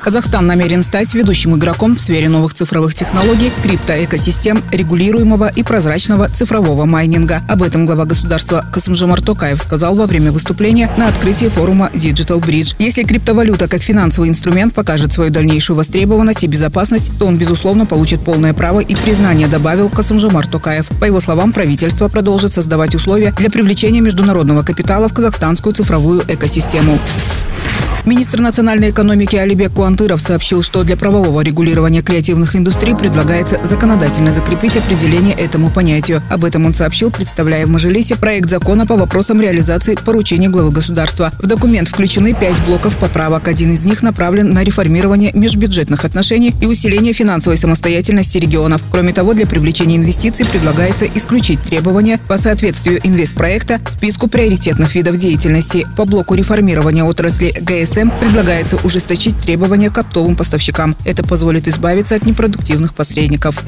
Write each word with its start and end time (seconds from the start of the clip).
Казахстан 0.00 0.46
намерен 0.46 0.82
стать 0.82 1.12
ведущим 1.14 1.56
игроком 1.56 1.96
в 1.96 2.00
сфере 2.00 2.28
новых 2.28 2.54
цифровых 2.54 2.94
технологий, 2.94 3.52
криптоэкосистем, 3.62 4.62
регулируемого 4.70 5.50
и 5.54 5.62
прозрачного 5.62 6.28
цифрового 6.28 6.84
майнинга. 6.84 7.42
Об 7.48 7.62
этом 7.62 7.86
глава 7.86 8.04
государства 8.04 8.64
Касымжамар 8.72 9.20
Токаев 9.20 9.60
сказал 9.60 9.94
во 9.94 10.06
время 10.06 10.32
выступления 10.32 10.90
на 10.96 11.08
открытии 11.08 11.48
форума 11.48 11.90
Digital 11.92 12.40
Bridge. 12.40 12.76
Если 12.78 13.02
криптовалюта 13.02 13.68
как 13.68 13.82
финансовый 13.82 14.28
инструмент 14.28 14.74
покажет 14.74 15.12
свою 15.12 15.30
дальнейшую 15.30 15.76
востребованность 15.76 16.44
и 16.44 16.46
безопасность, 16.46 17.18
то 17.18 17.26
он, 17.26 17.36
безусловно, 17.36 17.86
получит 17.86 18.20
полное 18.20 18.54
право 18.54 18.80
и 18.80 18.94
признание, 18.94 19.48
добавил 19.48 19.88
Касымжамар 19.90 20.46
Токаев. 20.46 20.88
По 21.00 21.04
его 21.04 21.20
словам, 21.20 21.52
правительство 21.52 22.08
продолжит 22.08 22.52
создавать 22.52 22.94
условия 22.94 23.32
для 23.32 23.50
привлечения 23.50 24.00
международного 24.00 24.62
капитала 24.62 25.08
в 25.08 25.14
казахстанскую 25.14 25.74
цифровую 25.74 26.22
экосистему. 26.28 26.98
Министр 28.08 28.40
национальной 28.40 28.88
экономики 28.88 29.36
Алибек 29.36 29.72
Куантыров 29.72 30.22
сообщил, 30.22 30.62
что 30.62 30.82
для 30.82 30.96
правового 30.96 31.42
регулирования 31.42 32.00
креативных 32.00 32.56
индустрий 32.56 32.96
предлагается 32.96 33.60
законодательно 33.62 34.32
закрепить 34.32 34.78
определение 34.78 35.34
этому 35.34 35.68
понятию. 35.68 36.22
Об 36.30 36.46
этом 36.46 36.64
он 36.64 36.72
сообщил, 36.72 37.10
представляя 37.10 37.66
в 37.66 37.68
Мажилисе 37.68 38.16
проект 38.16 38.48
закона 38.48 38.86
по 38.86 38.96
вопросам 38.96 39.42
реализации 39.42 39.94
поручений 39.94 40.48
главы 40.48 40.70
государства. 40.70 41.30
В 41.38 41.46
документ 41.46 41.88
включены 41.88 42.32
пять 42.32 42.58
блоков 42.64 42.96
поправок. 42.96 43.46
Один 43.46 43.72
из 43.72 43.84
них 43.84 44.00
направлен 44.00 44.54
на 44.54 44.64
реформирование 44.64 45.30
межбюджетных 45.34 46.06
отношений 46.06 46.54
и 46.62 46.64
усиление 46.64 47.12
финансовой 47.12 47.58
самостоятельности 47.58 48.38
регионов. 48.38 48.80
Кроме 48.90 49.12
того, 49.12 49.34
для 49.34 49.46
привлечения 49.46 49.98
инвестиций 49.98 50.46
предлагается 50.46 51.04
исключить 51.04 51.62
требования 51.62 52.18
по 52.26 52.38
соответствию 52.38 53.00
инвестпроекта 53.04 53.80
списку 53.90 54.28
приоритетных 54.28 54.94
видов 54.94 55.18
деятельности. 55.18 55.86
По 55.94 56.06
блоку 56.06 56.34
реформирования 56.34 57.04
отрасли 57.04 57.54
ГС 57.60 57.97
ГСМ 57.98 58.10
предлагается 58.10 58.76
ужесточить 58.84 59.38
требования 59.38 59.90
к 59.90 59.98
оптовым 59.98 60.36
поставщикам. 60.36 60.96
Это 61.04 61.24
позволит 61.24 61.66
избавиться 61.68 62.14
от 62.14 62.24
непродуктивных 62.24 62.94
посредников. 62.94 63.62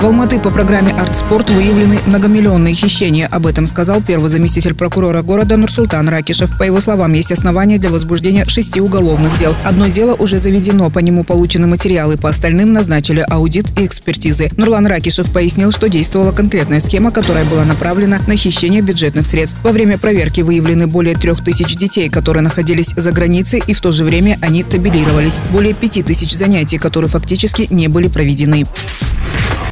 В 0.00 0.06
Алматы 0.06 0.40
по 0.40 0.48
программе 0.50 0.92
«Артспорт» 0.92 1.50
выявлены 1.50 1.98
многомиллионные 2.06 2.72
хищения. 2.72 3.26
Об 3.26 3.46
этом 3.46 3.66
сказал 3.66 4.00
первый 4.00 4.30
заместитель 4.30 4.72
прокурора 4.72 5.20
города 5.20 5.58
Нурсултан 5.58 6.08
Ракишев. 6.08 6.56
По 6.56 6.62
его 6.62 6.80
словам, 6.80 7.12
есть 7.12 7.32
основания 7.32 7.76
для 7.76 7.90
возбуждения 7.90 8.46
шести 8.46 8.80
уголовных 8.80 9.36
дел. 9.36 9.54
Одно 9.62 9.88
дело 9.88 10.14
уже 10.14 10.38
заведено, 10.38 10.88
по 10.88 11.00
нему 11.00 11.22
получены 11.22 11.66
материалы, 11.66 12.16
по 12.16 12.30
остальным 12.30 12.72
назначили 12.72 13.20
аудит 13.28 13.78
и 13.78 13.84
экспертизы. 13.84 14.50
Нурлан 14.56 14.86
Ракишев 14.86 15.30
пояснил, 15.30 15.70
что 15.70 15.90
действовала 15.90 16.32
конкретная 16.32 16.80
схема, 16.80 17.10
которая 17.10 17.44
была 17.44 17.66
направлена 17.66 18.20
на 18.26 18.36
хищение 18.36 18.80
бюджетных 18.80 19.26
средств. 19.26 19.58
Во 19.62 19.70
время 19.70 19.98
проверки 19.98 20.40
выявлены 20.40 20.86
более 20.86 21.14
трех 21.14 21.44
тысяч 21.44 21.76
детей, 21.76 22.08
которые 22.08 22.42
находились 22.42 22.94
за 22.96 23.12
границей, 23.12 23.19
и 23.66 23.72
в 23.74 23.80
то 23.80 23.92
же 23.92 24.04
время 24.04 24.38
они 24.40 24.62
табелировались. 24.62 25.38
Более 25.52 25.74
пяти 25.74 26.02
тысяч 26.02 26.32
занятий, 26.32 26.78
которые 26.78 27.10
фактически 27.10 27.66
не 27.70 27.88
были 27.88 28.08
проведены. 28.08 28.64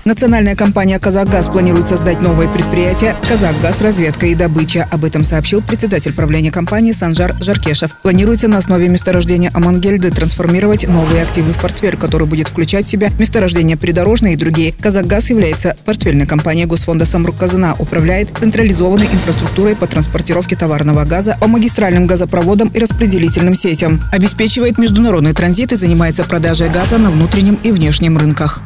Национальная 0.09 0.57
компания 0.57 0.99
«Казахгаз» 0.99 1.49
планирует 1.49 1.87
создать 1.87 2.23
новое 2.23 2.49
предприятие 2.49 3.15
«Казахгаз. 3.29 3.83
Разведка 3.83 4.25
и 4.25 4.35
добыча». 4.35 4.89
Об 4.91 5.05
этом 5.05 5.23
сообщил 5.23 5.61
председатель 5.61 6.15
правления 6.15 6.51
компании 6.51 6.93
Санжар 6.93 7.37
Жаркешев. 7.43 7.95
Планируется 7.97 8.49
на 8.49 8.57
основе 8.57 8.89
месторождения 8.89 9.51
Амангельды 9.53 10.11
трансформировать 10.11 10.89
новые 10.89 11.23
активы 11.23 11.53
в 11.53 11.61
портфель, 11.61 11.99
который 11.99 12.27
будет 12.27 12.49
включать 12.49 12.87
в 12.87 12.89
себя 12.89 13.11
месторождения 13.19 13.77
придорожные 13.77 14.33
и 14.33 14.37
другие. 14.39 14.73
«Казахгаз» 14.81 15.29
является 15.29 15.77
портфельной 15.85 16.25
компанией 16.25 16.65
Госфонда 16.65 17.05
«Самрук-Казана», 17.05 17.77
управляет 17.79 18.31
централизованной 18.41 19.09
инфраструктурой 19.13 19.77
по 19.77 19.87
транспортировке 19.87 20.57
товарного 20.57 21.05
газа 21.05 21.37
по 21.39 21.49
магистральным 21.49 22.07
газопроводам 22.07 22.69
и 22.69 22.79
распределительным 22.79 23.55
сетям, 23.55 24.01
обеспечивает 24.11 24.79
международный 24.79 25.35
транзит 25.35 25.73
и 25.73 25.77
занимается 25.77 26.25
продажей 26.25 26.71
газа 26.71 26.97
на 26.97 27.11
внутреннем 27.11 27.59
и 27.63 27.73
внешнем 27.73 28.17
рынках. 28.17 28.63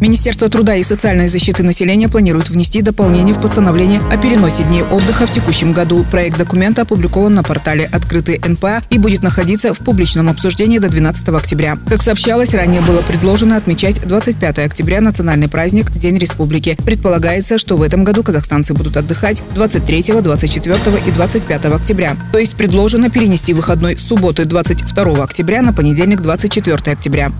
Министерство 0.00 0.50
труда 0.50 0.76
и 0.76 0.82
социальной 0.82 1.28
защиты 1.28 1.62
населения 1.62 2.08
планирует 2.08 2.50
внести 2.50 2.82
дополнение 2.82 3.34
в 3.34 3.40
постановление 3.40 4.00
о 4.10 4.18
переносе 4.18 4.62
дней 4.64 4.82
отдыха 4.82 5.26
в 5.26 5.32
текущем 5.32 5.72
году. 5.72 6.04
Проект 6.10 6.36
документа 6.36 6.82
опубликован 6.82 7.34
на 7.34 7.42
портале 7.42 7.88
«Открытый 7.90 8.38
НПА» 8.46 8.82
и 8.90 8.98
будет 8.98 9.22
находиться 9.22 9.72
в 9.72 9.78
публичном 9.78 10.28
обсуждении 10.28 10.78
до 10.78 10.88
12 10.88 11.28
октября. 11.30 11.78
Как 11.88 12.02
сообщалось, 12.02 12.54
ранее 12.54 12.82
было 12.82 13.00
предложено 13.00 13.56
отмечать 13.56 14.06
25 14.06 14.58
октября 14.58 15.00
национальный 15.00 15.48
праздник 15.48 15.90
День 15.92 16.18
Республики. 16.18 16.76
Предполагается, 16.84 17.56
что 17.56 17.78
в 17.78 17.82
этом 17.82 18.04
году 18.04 18.22
казахстанцы 18.22 18.74
будут 18.74 18.98
отдыхать 18.98 19.42
23, 19.54 20.20
24 20.20 20.76
и 21.06 21.10
25 21.10 21.64
октября. 21.66 22.16
То 22.32 22.38
есть 22.38 22.54
предложено 22.54 23.08
перенести 23.08 23.54
выходной 23.54 23.96
субботы 23.96 24.44
22 24.44 25.24
октября 25.24 25.62
на 25.62 25.72
понедельник 25.72 26.20
24 26.20 26.92
октября. 26.92 27.32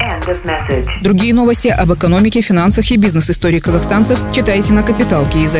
Другие 1.03 1.35
новости 1.35 1.69
об 1.69 1.93
экономике 1.93 2.46
финансах 2.47 2.91
и 2.91 2.97
бизнес-истории 2.97 3.59
казахстанцев 3.59 4.23
читайте 4.33 4.73
на 4.73 4.83
Капитал 4.83 5.29
КИЗ. 5.29 5.57